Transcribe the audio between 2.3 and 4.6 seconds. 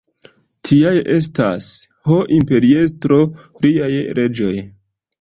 imperiestro, liaj leĝoj.